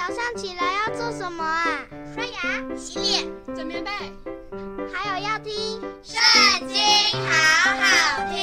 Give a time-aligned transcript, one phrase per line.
[0.00, 1.84] 早上起来要做什么啊？
[2.14, 3.22] 刷牙、洗脸、
[3.54, 3.90] 整棉被，
[4.90, 5.52] 还有要听
[6.02, 6.18] 《圣
[6.66, 6.78] 经》，
[7.20, 7.28] 好
[7.76, 8.40] 好听。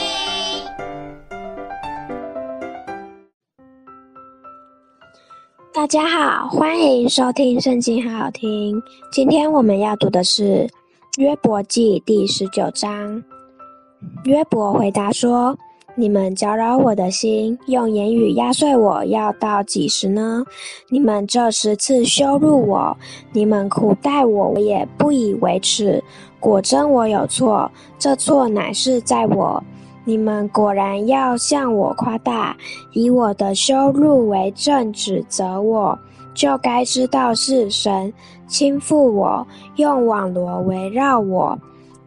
[5.73, 8.79] 大家好，欢迎收听《圣经》，好好听。
[9.11, 10.43] 今天我们要读的是
[11.17, 13.23] 《约伯记》第十九章。
[14.25, 15.57] 约伯回答说。
[15.99, 20.45] 你们搅扰我的心，用言语压碎我，要到几时呢？
[20.89, 22.95] 你们这十次羞辱我，
[23.33, 26.03] 你们苦待我，我也不以为耻。
[26.39, 29.61] 果真我有错，这错乃是在我。
[30.05, 32.55] 你们果然要向我夸大，
[32.93, 35.97] 以我的羞辱为证指责我，
[36.35, 38.13] 就该知道是神
[38.45, 41.57] 轻覆我，用网罗围绕我。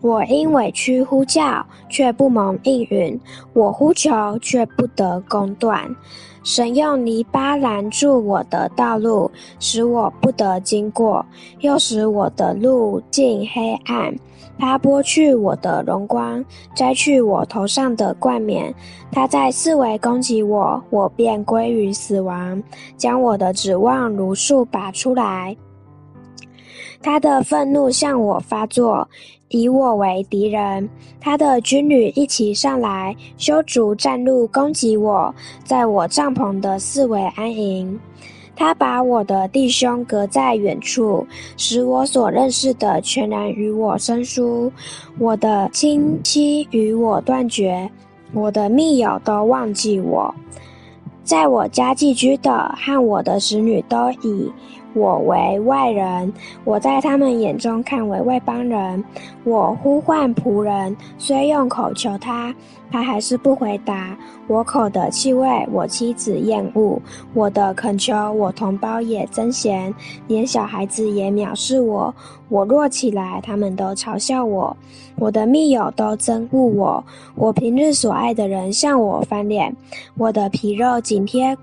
[0.01, 3.19] 我因委屈呼叫，却不蒙应允；
[3.53, 5.95] 我呼求，却不得公断。
[6.43, 11.23] 神用泥巴拦住我的道路，使我不得经过；
[11.61, 14.15] 又使我的路径黑暗。
[14.59, 16.42] 他剥去我的荣光，
[16.75, 18.75] 摘去我头上的冠冕。
[19.12, 22.62] 他在四围攻击我，我便归于死亡，
[22.97, 25.55] 将我的指望如数拔出来。
[27.03, 29.09] 他的愤怒向我发作，
[29.48, 30.89] 以我为敌人。
[31.20, 35.34] 他的军旅一起上来，修筑战路攻击我，
[35.65, 37.98] 在我帐篷的四围安营。
[38.55, 41.27] 他把我的弟兄隔在远处，
[41.57, 44.70] 使我所认识的全然与我生疏。
[45.19, 47.91] 我的亲戚与我断绝，
[48.35, 50.35] 我的密友都忘记我。
[51.25, 54.53] 在我家寄居的和我的使女都以
[54.94, 56.33] 我为外人，
[56.64, 59.02] 我在他们眼中看为外邦人。
[59.44, 62.55] 我呼唤仆人，虽用口求他，
[62.91, 64.16] 他还是不回答。
[64.48, 67.00] 我口的气味，我妻子厌恶；
[67.34, 69.94] 我的恳求，我同胞也憎嫌。
[70.27, 72.12] 连小孩子也藐视我。
[72.48, 74.77] 我若起来，他们都嘲笑我。
[75.16, 77.05] 我的密友都憎恶我。
[77.36, 79.74] 我平日所爱的人向我翻脸。
[80.17, 81.56] 我的皮肉紧贴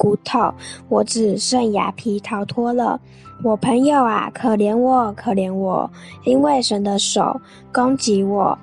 [0.00, 0.54] 骨头，
[0.88, 2.98] 我只剩牙皮逃脱了。
[3.44, 5.90] 我朋友啊，可怜我，可怜我，
[6.24, 7.38] 因为神的手
[7.70, 8.58] 攻击我。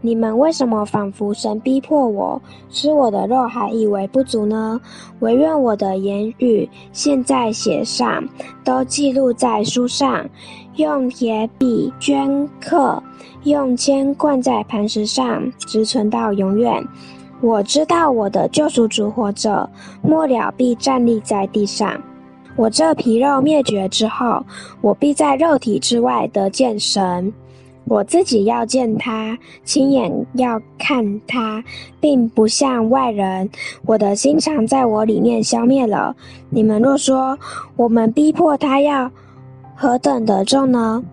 [0.00, 2.40] 你们为什么仿佛神逼迫我，
[2.70, 4.80] 吃我的肉还以为不足呢？
[5.18, 8.24] 惟愿我的言语现在写上，
[8.62, 10.24] 都记录在书上，
[10.76, 13.02] 用铁笔镌刻，
[13.42, 16.86] 用铅灌在磐石上，直存到永远。
[17.40, 19.68] 我知道我的救赎主活着，
[20.02, 22.00] 末了必站立在地上。
[22.56, 24.42] 我这皮肉灭绝之后，
[24.80, 27.32] 我必在肉体之外得见神。
[27.84, 31.62] 我自己要见他，亲眼要看他，
[32.00, 33.48] 并不像外人。
[33.84, 36.16] 我的心肠在我里面消灭了。
[36.50, 37.38] 你们若说
[37.76, 39.08] 我们逼迫他要
[39.76, 41.04] 何等的重呢？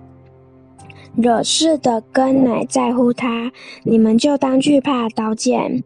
[1.16, 3.52] 惹事的根乃在乎他，
[3.84, 5.84] 你们就当惧怕刀剑，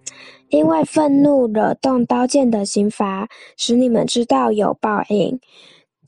[0.49, 3.27] 因为愤怒惹动刀剑的刑罚，
[3.57, 5.39] 使你们知道有报应。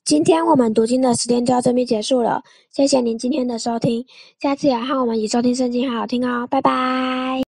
[0.05, 2.41] 今天我们读经的时间就到这边结束了，
[2.71, 4.05] 谢谢您今天的收听，
[4.41, 7.37] 下次也和我们一起收听圣经，好好听哦，拜拜。